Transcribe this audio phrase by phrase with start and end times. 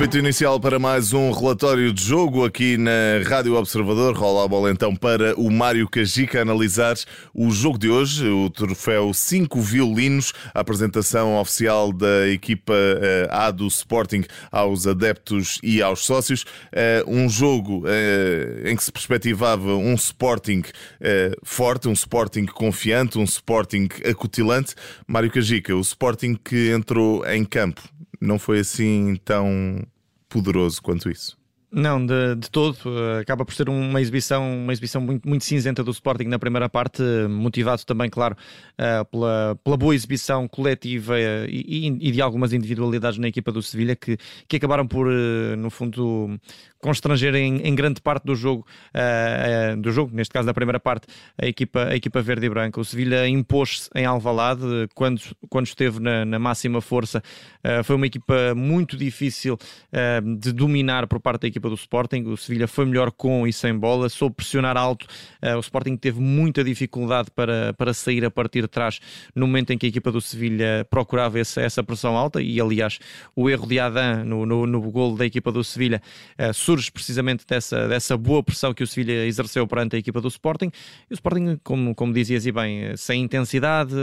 [0.00, 4.16] Apito inicial para mais um relatório de jogo aqui na Rádio Observador.
[4.16, 6.96] Rola a bola então para o Mário Cajica analisar
[7.34, 13.50] o jogo de hoje, o troféu 5 violinos, a apresentação oficial da equipa eh, A
[13.50, 16.46] do Sporting aos adeptos e aos sócios.
[16.72, 20.62] Eh, um jogo eh, em que se perspectivava um Sporting
[21.44, 24.74] forte, um Sporting confiante, um Sporting acutilante.
[25.06, 27.82] Mário Cajica, o Sporting que entrou em campo
[28.20, 29.82] não foi assim tão
[30.28, 31.39] poderoso quanto isso.
[31.72, 32.76] Não, de, de todo.
[32.84, 36.68] Eh, acaba por ser uma exibição, uma exibição muito, muito cinzenta do Sporting na primeira
[36.68, 38.36] parte, motivado também, claro,
[38.72, 43.62] uh, pela, pela boa exibição coletiva uh, e, e, de algumas individualidades na equipa do
[43.62, 46.36] Sevilha que, que acabaram por, uh, no fundo,
[46.80, 48.66] constranger em, em, grande parte do jogo,
[49.78, 52.80] do jogo, neste caso da primeira parte, a equipa, a equipa verde e branca.
[52.80, 57.22] O Sevilha impôs-se em Alvalade quando, quando esteve na, na máxima força.
[57.84, 59.58] foi uma equipa muito difícil
[60.38, 62.22] de dominar por parte da equipa equipa do Sporting.
[62.24, 65.06] O Sevilha foi melhor com e sem bola, soube pressionar alto.
[65.42, 69.00] Uh, o Sporting teve muita dificuldade para, para sair a partir de trás
[69.34, 72.40] no momento em que a equipa do Sevilha procurava esse, essa pressão alta.
[72.42, 72.98] E aliás,
[73.36, 76.00] o erro de Adam no, no, no gol da equipa do Sevilha
[76.38, 80.28] uh, surge precisamente dessa, dessa boa pressão que o Sevilha exerceu perante a equipa do
[80.28, 80.70] Sporting.
[81.10, 83.94] E o Sporting, como, como dizias e bem, sem intensidade,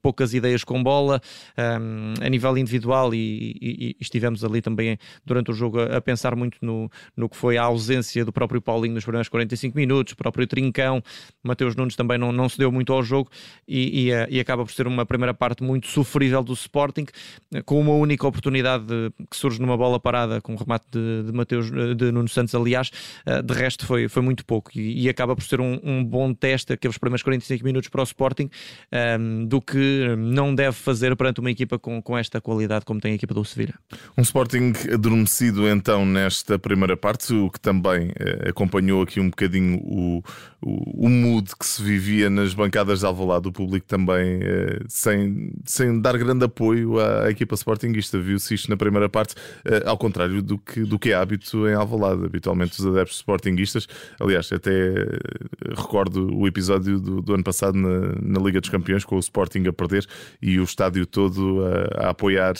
[0.00, 1.20] poucas ideias com bola,
[1.56, 6.59] a nível individual, e, e, e, estivemos ali também durante o jogo a pensar muito
[6.60, 10.46] no, no que foi a ausência do próprio Paulinho nos primeiros 45 minutos, o próprio
[10.46, 11.02] Trincão,
[11.42, 13.30] Mateus Nunes também não, não se deu muito ao jogo
[13.66, 17.06] e, e, eh, e acaba por ser uma primeira parte muito sofrível do Sporting,
[17.64, 21.32] com uma única oportunidade de, que surge numa bola parada com o remate de, de
[21.32, 22.90] Mateus de Nuno Santos, aliás,
[23.26, 26.32] eh, de resto foi, foi muito pouco e, e acaba por ser um, um, bom
[26.34, 31.14] teste aqueles primeiros 45 minutos para o Sporting um, ehm, do que não deve fazer
[31.16, 33.74] perante uma equipa com, com esta qualidade como tem a equipa do Sevilha.
[34.16, 39.30] Um Sporting adormecido então nesta da primeira parte, o que também eh, acompanhou aqui um
[39.30, 40.22] bocadinho o,
[40.60, 45.52] o, o mood que se vivia nas bancadas de Alvalade, o público também eh, sem,
[45.64, 48.18] sem dar grande apoio à, à equipa sportinguista.
[48.18, 49.34] Viu-se isto na primeira parte,
[49.64, 52.24] eh, ao contrário do que, do que é hábito em Alvalade.
[52.24, 53.86] Habitualmente os adeptos sportinguistas,
[54.18, 54.70] aliás, até
[55.76, 59.66] recordo o episódio do, do ano passado na, na, Liga dos Campeões, com o Sporting
[59.68, 60.04] a perder
[60.42, 62.54] e o estádio todo a, a apoiar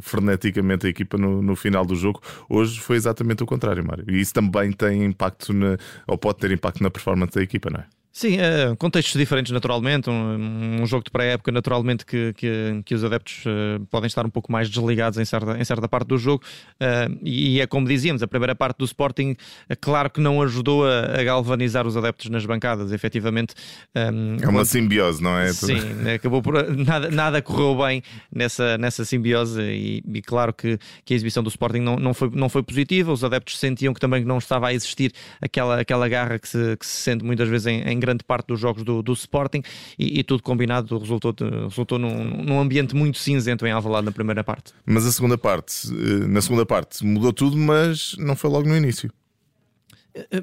[0.00, 2.20] freneticamente a equipa no, no final do jogo.
[2.48, 4.04] Hoje foi exatamente exatamente o contrário, Mário.
[4.08, 5.76] E isso também tem impacto, na,
[6.06, 7.86] ou pode ter impacto na performance da equipa, não é?
[8.12, 13.04] Sim, uh, contextos diferentes naturalmente, um, um jogo de pré-época naturalmente que, que, que, os
[13.04, 16.42] adeptos uh, podem estar um pouco mais desligados em certa, em certa parte do jogo
[16.82, 19.36] uh, e é como dizíamos, a primeira parte do Sporting
[19.80, 23.54] claro que não ajudou a, a galvanizar os adeptos nas bancadas, efetivamente
[23.94, 24.64] um, É uma quando...
[24.64, 25.52] simbiose, não é?
[25.52, 28.02] Sim, né, acabou por nada, nada correu bem
[28.34, 32.28] nessa, nessa simbiose e, e, claro que, que a exibição do Sporting não, não, foi,
[32.34, 36.40] não foi positiva, os adeptos sentiam que também não estava a existir aquela, aquela garra
[36.40, 39.12] que se, que se sente muitas vezes em, em grande parte dos jogos do, do
[39.12, 39.62] Sporting
[39.98, 41.34] e, e, tudo combinado resultou,
[41.68, 44.72] resultou num, num, ambiente muito cinzento em Alvalade na primeira parte.
[44.84, 48.76] Mas a segunda parte, eh, na segunda parte mudou tudo, mas não foi logo no
[48.76, 49.10] início.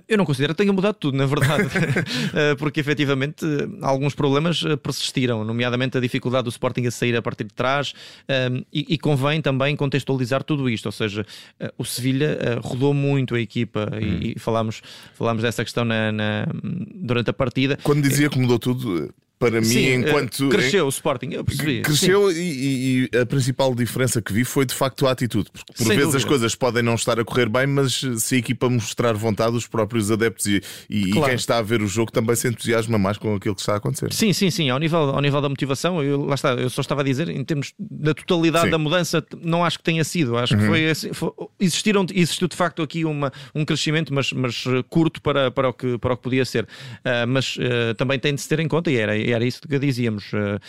[0.07, 1.63] Eu não considero que tenha mudado tudo, na verdade,
[2.33, 3.45] eh, porque efetivamente
[3.81, 7.93] alguns problemas eh, persistiram, nomeadamente a dificuldade do Sporting a sair a partir de trás,
[8.27, 11.25] ehm, e, convém também contextualizar tudo isto, ou seja,
[11.59, 14.19] eh, o Sevilha rodou muito a equipa hum.
[14.21, 14.81] e, falámos,
[15.13, 16.47] falámos dessa questão na, na,
[16.95, 17.77] durante a partida.
[17.83, 20.49] Quando dizia que mudou tudo, para mim, Sim, enquanto.
[20.49, 21.81] Cresceu o Sporting, eu percebi.
[21.81, 25.49] Cresceu e, e, a principal diferença que vi foi de facto a atitude.
[25.51, 26.17] Porque por Sem vezes dúvida.
[26.17, 29.67] as coisas podem não estar a correr bem, mas se a equipa mostrar vontade, os
[29.67, 31.19] próprios adeptos e, e, claro.
[31.19, 33.73] e, quem está a ver o jogo também se entusiasma mais com aquilo que está
[33.73, 34.11] a acontecer.
[34.11, 34.69] Sim, sim, sim.
[34.69, 37.43] Ao nível, ao nível da motivação, eu, lá está, eu só estava a dizer, em
[37.43, 38.71] termos da totalidade sim.
[38.71, 40.37] da mudança, não acho que tenha sido.
[40.37, 40.61] Acho uhum.
[40.61, 45.21] que foi, assim, foi, existiram, existiu de facto aqui uma, um crescimento, mas, mas curto
[45.21, 46.63] para, para, o que, para o que podia ser.
[46.63, 49.77] Uh, mas uh, também tem de se ter em conta, e era, era isso que
[49.79, 50.59] dizíamos, eh,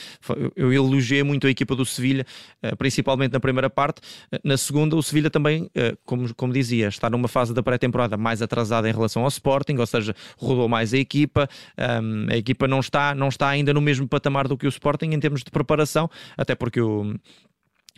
[0.57, 2.27] eu elogiei muito a equipa do Sevilha,
[2.63, 4.01] eh, principalmente na primeira parte.
[4.33, 5.71] Eh, na segunda, o Sevilha também,
[6.05, 9.87] como, como dizia, está numa fase da pré-temporada mais atrasada em relação ao Sporting, ou
[9.87, 11.49] seja, rodou mais a equipa.
[11.77, 15.21] A equipa não está, não está ainda no mesmo patamar do que o Sporting em
[15.21, 17.15] termos de preparação, até porque o,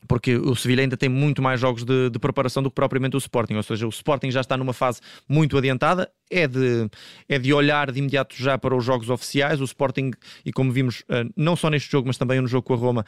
[0.08, 3.18] porque o Sevilha ainda tem muito mais jogos de, de, preparação do que propriamente o
[3.18, 6.88] Sporting, ou seja, o Sporting já está numa fase muito adiantada, é de,
[7.28, 10.12] é de olhar de imediato já para os jogos oficiais, o Sporting,
[10.44, 13.04] e como vimos, eh, não só neste jogo, mas também no jogo com a Roma,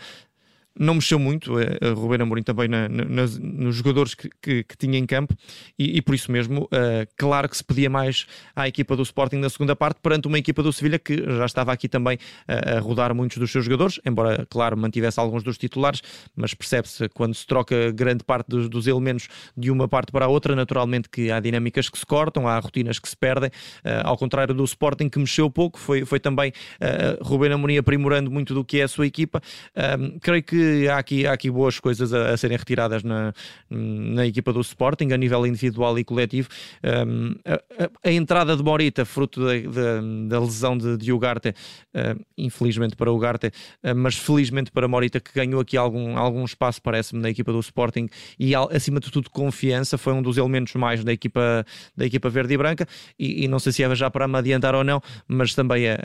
[0.79, 4.99] não mexeu muito a Ruben Amorim também na, na, nos jogadores que, que, que, tinha
[4.99, 5.35] em campo
[5.79, 8.27] e, e por isso mesmo, uh, claro que se pedia mais
[8.57, 11.73] à equipa do Sporting na segunda parte perante uma equipa do Sevilha que já estava
[11.73, 16.03] aqui também a, a rodar muitos dos seus jogadores, embora, claro, mantivesse alguns dos titulares,
[16.35, 20.29] mas percebe-se quando se troca grande parte dos, dos, elementos de uma parte para a
[20.29, 24.17] outra, naturalmente que há dinâmicas que se cortam, há rotinas que se perdem, uh, ao
[24.17, 28.65] contrário do Sporting que mexeu pouco, foi, foi também uh, Ruben Amorim aprimorando muito do
[28.65, 29.41] que é a sua equipa.
[30.21, 33.33] creio que há aqui, há aqui boas coisas a, a serem retiradas na,
[33.69, 36.49] na equipa do Sporting, a nível individual e coletivo.
[36.83, 37.55] Um, a,
[37.85, 42.97] a, a, entrada de Morita, fruto da, da, da lesão de, de Ugarte, uh, infelizmente
[42.97, 47.31] para Ugarte, uh, mas felizmente para Morita, que ganhou aqui algum, algum espaço, parece-me, na
[47.31, 49.99] equipa do Sporting e, acima de tudo, confiança.
[49.99, 51.65] Foi um dos elementos mais da equipa,
[51.97, 52.87] da equipa verde e branca.
[53.19, 55.97] E, e não sei se é já para me adiantar ou não, mas também a,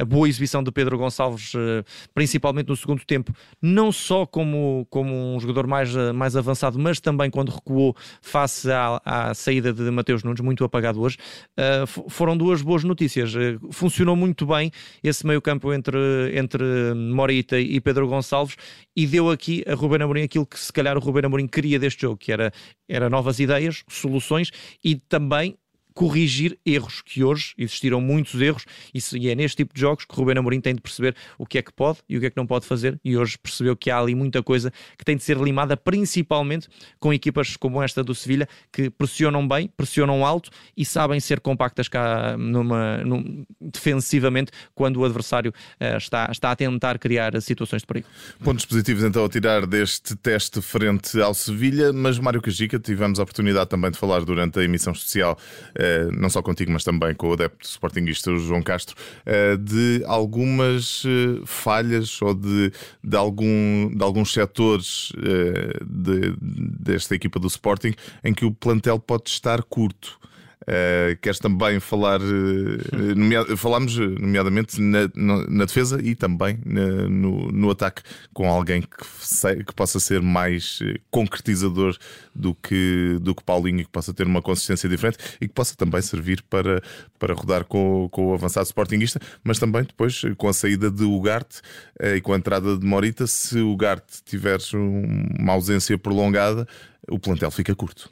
[0.00, 1.84] a, boa exibição de Pedro Gonçalves, uh,
[2.14, 7.30] principalmente no segundo tempo, não só como, como um jogador mais, mais avançado, mas também
[7.30, 11.16] quando recuou face à, à saída de Mateus Nunes, muito apagado hoje,
[11.56, 13.32] uh, foram duas boas notícias.
[13.34, 14.72] Uh, funcionou muito bem
[15.02, 15.96] esse meio-campo entre,
[16.36, 16.64] entre
[16.94, 18.56] Morita e Pedro Gonçalves
[18.96, 22.02] e deu aqui a Ruben Amorim aquilo que se calhar o Ruben Amorim queria deste
[22.02, 22.52] jogo, que era,
[22.88, 24.50] era novas ideias, soluções
[24.82, 25.56] e também
[25.94, 30.16] corrigir erros, que hoje existiram muitos erros, e é neste tipo de jogos que o
[30.16, 32.36] Ruben Amorim tem de perceber o que é que pode e o que é que
[32.36, 35.36] não pode fazer, e hoje percebeu que há ali muita coisa que tem de ser
[35.36, 36.68] limada, principalmente
[36.98, 41.88] com equipas como esta do Sevilha, que pressionam bem, pressionam alto e sabem ser compactas
[41.88, 47.86] cá numa, num, defensivamente quando o adversário uh, está, está a tentar criar situações de
[47.86, 48.06] perigo.
[48.42, 53.22] Pontos positivos então a tirar deste teste frente ao Sevilha, mas Mário Cajica, tivemos a
[53.22, 55.38] oportunidade também de falar durante a emissão especial
[55.74, 55.81] eh,
[56.16, 58.96] não só contigo, mas também com o adepto sportinguista João Castro,
[59.26, 65.12] eh, de algumas eh, falhas ou de, de, algum, de alguns setores
[65.84, 67.94] de, desta equipa do Sporting
[68.24, 70.18] em que o plantel pode estar curto.
[70.62, 75.10] Uh, queres também falar, uh, falámos nomeadamente na,
[75.48, 80.22] na, defesa e também na, no, no, ataque com alguém que, sei, que possa ser
[80.22, 80.78] mais
[81.10, 81.96] concretizador
[82.32, 85.74] do que, do que Paulinho e que possa ter uma consistência diferente e que possa
[85.74, 86.80] também servir para,
[87.18, 91.60] para rodar com, com o avançado sportinguista, mas também depois com a saída de Ugarte
[92.00, 96.68] uh, e com a entrada de Morita, se Ugarte tiver uma ausência prolongada,
[97.08, 98.08] o plantel fica curto.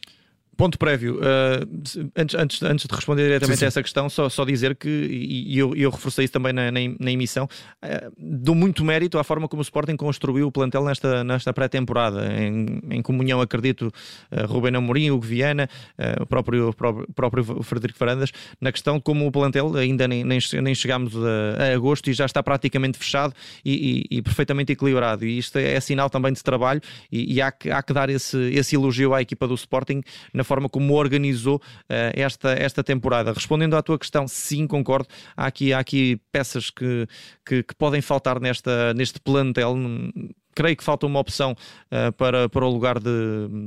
[0.61, 3.65] Ponto prévio, uh, antes, antes, antes de responder diretamente sim, sim.
[3.65, 6.71] a essa questão, só, só dizer que, e, e eu, eu reforcei isso também na,
[6.71, 7.49] na, na emissão,
[7.83, 12.31] uh, dou muito mérito à forma como o Sporting construiu o plantel nesta, nesta pré-temporada,
[12.31, 13.91] em, em, comunhão, acredito,
[14.31, 15.67] uh, Rubén Amorim, Hugo Viana,
[15.99, 18.31] uh, o próprio, próprio, próprio Frederico Farandas,
[18.61, 22.13] na questão de como o plantel ainda nem, nem, nem chegámos a, a, agosto e
[22.13, 23.33] já está praticamente fechado
[23.65, 25.25] e, e, e, perfeitamente equilibrado.
[25.25, 28.11] E isto é, é sinal também de trabalho e, e há, que, há que dar
[28.11, 30.03] esse, esse elogio à equipa do Sporting
[30.35, 33.33] na forma como organizou uh, esta, esta temporada.
[33.33, 35.09] Respondendo à tua questão, sim, concordo.
[35.37, 37.07] Há aqui, há aqui peças que,
[37.47, 39.77] que, que podem faltar nesta, neste plantel
[40.55, 43.11] creio que falta uma opção uh, para, para o lugar de,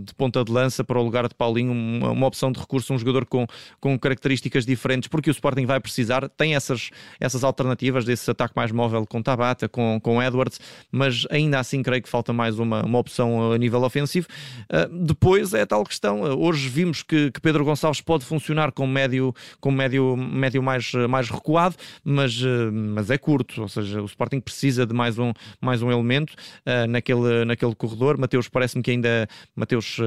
[0.05, 2.97] de, ponta de lança, para o lugar de Paulinho, uma, uma, opção de recurso, um
[2.97, 3.45] jogador com,
[3.79, 6.89] com características diferentes, porque o Sporting vai precisar, tem essas,
[7.19, 10.59] essas alternativas desse ataque mais móvel com Tabata, com, com Edwards,
[10.91, 14.27] mas ainda assim creio que falta mais uma, uma opção a nível ofensivo.
[14.63, 18.87] Uh, depois é a tal questão, hoje vimos que, que, Pedro Gonçalves pode funcionar com
[18.87, 24.05] médio, com médio, médio mais, mais recuado, mas, uh, mas é curto, ou seja, o
[24.05, 25.31] Sporting precisa de mais um,
[25.61, 26.33] mais um elemento.
[26.73, 28.17] Uh, naquele, naquele corredor.
[28.17, 29.27] Mateus parece-me que ainda.
[29.55, 30.03] Mateus, uh,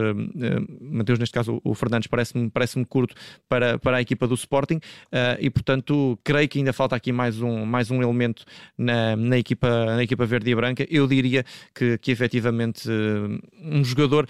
[0.81, 3.15] Mateus, neste caso o Fernandes, parece-me parece curto
[3.49, 4.81] para, para a equipa do Sporting
[5.41, 8.45] e, portanto, creio que ainda falta aqui mais um, mais um elemento
[8.77, 10.87] na, na, equipa, na equipa verde e branca.
[10.91, 11.45] Eu diria
[11.75, 12.89] que, que efetivamente
[13.63, 14.27] um jogador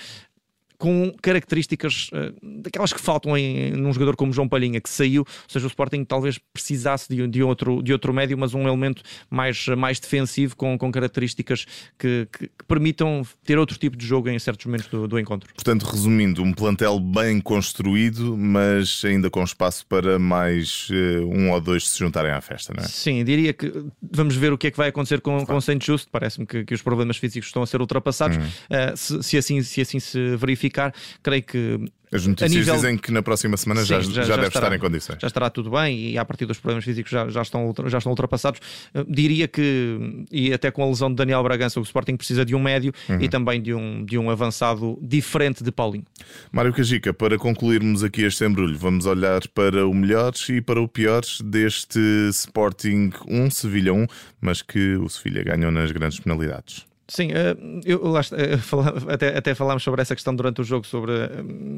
[0.78, 5.48] com características uh, daquelas que faltam em, num jogador como João Palhinha, que saiu, ou
[5.48, 9.66] seja, o Sporting talvez precisasse de, de, outro, de outro médio, mas um elemento mais,
[9.68, 11.66] mais defensivo, com, com características
[11.98, 15.48] que, que, que permitam ter outro tipo de jogo em certos momentos do, do, encontro.
[15.54, 21.60] Portanto, resumindo, um plantel bem construído, mas ainda com espaço para mais uh, um ou
[21.60, 22.88] dois se juntarem à festa, não é?
[22.88, 25.46] Sim, diria que vamos ver o que é que vai acontecer com, claro.
[25.46, 26.08] com o Saint Just.
[26.10, 28.36] Parece-me que, que, os problemas físicos estão a ser ultrapassados.
[28.36, 28.44] Uhum.
[28.44, 30.92] Uh, se, se, assim, se assim se verificar.
[31.22, 31.80] Creio que
[32.12, 32.74] as notícias nível...
[32.76, 35.18] dizem que na próxima semana Sim, já, já, já, deve estará, estar em condições.
[35.20, 38.10] Já estará tudo bem e a partir dos problemas físicos já, já, estão, já estão
[38.12, 38.60] ultrapassados.
[38.94, 42.54] Uh, diria que, e até com a lesão de Daniel Bragança, o Sporting precisa de
[42.54, 43.20] um médio uhum.
[43.20, 46.04] e também de um, de um avançado diferente de Paulinho.
[46.52, 50.86] Mário Cajica, para concluirmos aqui este embrulho, vamos olhar para o melhor e para o
[50.86, 51.98] pior deste
[52.30, 54.06] Sporting 1, Sevilha 1,
[54.40, 56.86] mas que o Sevilha ganhou nas grandes penalidades.
[57.08, 58.20] Sim, eh, eu, lá,
[59.08, 61.12] até, até falámos sobre essa questão durante o jogo, sobre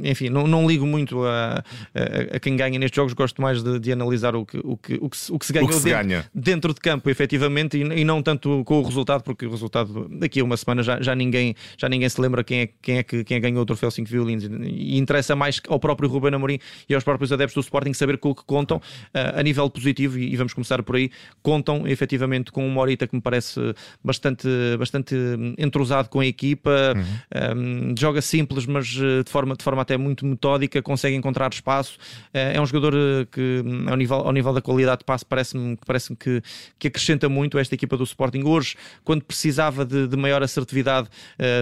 [0.03, 1.63] enfim, não, não ligo muito a,
[1.95, 4.95] a, a, quem ganha nestes jogos, gosto mais de, de analisar o que, o, que,
[4.95, 6.25] o, que, o que se ganhou se dentro, ganha.
[6.35, 10.41] dentro, de campo, efetivamente, e, e, não tanto com o resultado, porque o resultado daqui
[10.41, 13.23] a uma semana já, já, ninguém, já ninguém se lembra quem é, quem é que
[13.23, 16.59] quem ganhou o troféu 5 violinos e interessa mais ao próprio Ruben Amorim
[16.89, 20.19] e aos próprios adeptos do Sporting saber com o que contam uh, a nível positivo,
[20.19, 21.11] e, e, vamos começar por aí,
[21.43, 23.61] contam efetivamente com um Morita que me parece
[24.03, 25.18] bastante, bastante
[25.57, 27.91] entrosado com a equipa, uhum.
[27.91, 31.99] um, joga simples, mas eh, de forma, de forma até muito metódica, consegue encontrar espaço.
[32.35, 32.95] Uh, é um jogador
[33.31, 36.43] que, ao nível, ao nível da qualidade de passe, parece-me parece que,
[36.79, 38.43] que acrescenta muito esta equipa do Sporting.
[38.45, 41.09] Hoje, quando precisava de, de maior assertividade,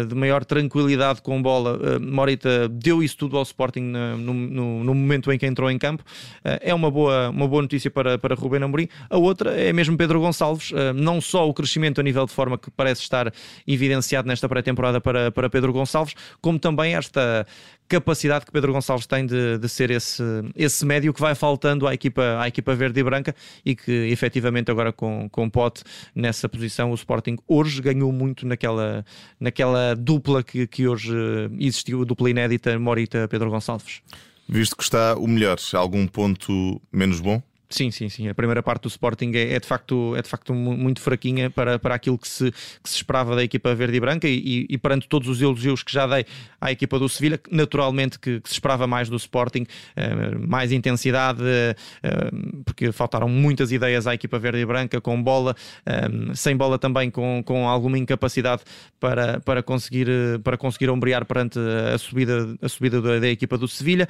[0.08, 5.30] de maior tranquilidade com bola, Morita deu isso tudo ao Sporting no, no, no momento
[5.32, 6.04] em que entrou em campo.
[6.44, 8.88] é uma boa, uma boa notícia para, para Rubén Amorim.
[9.08, 12.70] A outra é mesmo Pedro Gonçalves, não só o crescimento a nível de forma que
[12.70, 13.32] parece estar
[13.67, 17.47] evidenciado nesta pré-temporada para, para Pedro Gonçalves, como também esta
[17.88, 20.23] capacidade que Pedro Gonçalves tem de, de ser esse,
[20.55, 23.35] esse médio que vai faltando à equipa, à equipa verde e branca
[23.65, 25.83] e que efetivamente agora com, com Pote
[26.15, 29.05] nessa posição o Sporting hoje ganhou muito naquela,
[29.38, 31.15] naquela dupla que, que hoje
[31.59, 34.03] existiu, dupla inédita Morita-Pedro Gonçalves.
[34.49, 37.43] Visto que está o melhor, algum ponto menos bom?
[37.68, 38.28] Sim, sim, sim.
[38.28, 41.78] A primeira parte do Sporting é, é, de, facto, é de facto muito fraquinha para,
[41.80, 45.08] para aquilo que se, que se esperava da equipa verde e branca e, e, perante
[45.08, 46.25] todos os elogios que já dei
[46.61, 51.42] à equipa do Sevilha, naturalmente que, que, se esperava mais do Sporting, eh, mais intensidade,
[51.44, 51.75] eh,
[52.64, 57.11] porque faltaram muitas ideias à equipa verde e branca, com bola, eh, sem bola também,
[57.11, 58.62] com, com alguma incapacidade
[59.00, 60.08] para, para, conseguir,
[60.44, 61.58] para conseguir ombrear perante
[61.92, 64.08] a subida, a subida da, da equipa do Sevilha.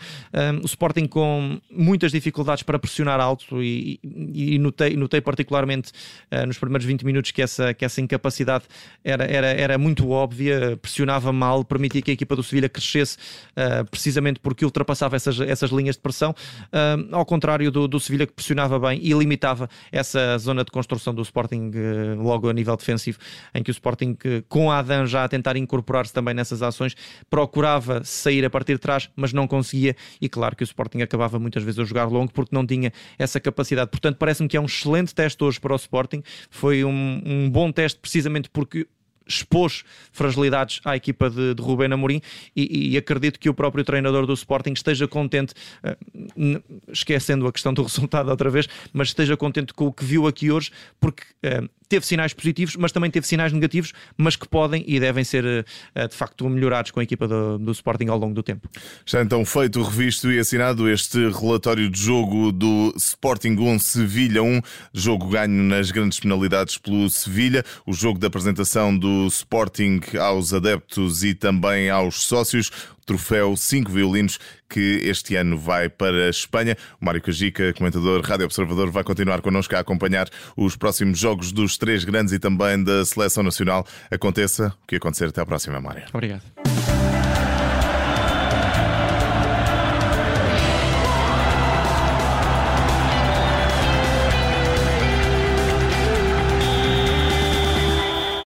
[0.62, 5.92] o Sporting com muitas dificuldades para pressionar alto e, e notei, notei particularmente
[6.32, 8.64] uh, nos primeiros 20 minutos que essa, que essa incapacidade
[9.04, 13.16] era, era, era muito óbvia, pressionava mal, permitia que a equipa do Sevilha crescesse
[13.52, 18.26] uh, precisamente porque ultrapassava essas, essas linhas de pressão, uh, ao contrário do, do Sevilha
[18.26, 21.70] que pressionava bem e limitava essa zona de construção do Sporting
[22.18, 23.18] logo a nível defensivo,
[23.54, 24.16] em que o Sporting,
[24.48, 26.94] com a Adam já a tentar incorporar-se também nessas ações,
[27.28, 31.38] procurava sair a partir de trás, mas não conseguia, e claro que o Sporting acabava
[31.38, 33.90] muitas vezes a jogar longo porque não tinha essa essa capacidade.
[33.90, 36.22] Portanto, parece-me que é um excelente teste hoje para o Sporting.
[36.50, 38.86] Foi um, um bom teste precisamente porque
[39.28, 42.22] expôs fragilidades à equipa de, de Rubén Amorim
[42.54, 45.52] e, e, acredito que o próprio treinador do Sporting esteja contente,
[45.82, 46.62] uh,
[46.92, 50.52] esquecendo a questão do resultado outra vez, mas esteja contente com o que viu aqui
[50.52, 54.98] hoje, porque uh, teve sinais positivos, mas também teve sinais negativos, mas que podem e
[54.98, 58.42] devem ser eh, de facto melhorados com a equipa do, do Sporting ao longo do
[58.42, 58.68] tempo.
[59.04, 64.60] Já então feito, revisto e assinado este relatório de jogo do Sporting 1 Sevilha 1,
[64.92, 71.22] jogo ganho nas grandes penalidades pelo Sevilha, o jogo da apresentação do Sporting aos adeptos
[71.24, 72.70] e também aos sócios
[73.06, 76.76] troféu 5 violinos que este ano vai para a Espanha.
[77.00, 81.78] O Mário Cajica, comentador Rádio Observador, vai continuar connosco a acompanhar os próximos jogos dos
[81.78, 83.86] três grandes e também da Seleção Nacional.
[84.10, 85.28] Aconteça o que acontecer.
[85.28, 86.02] Até à próxima, Mário.
[86.12, 86.42] Obrigado.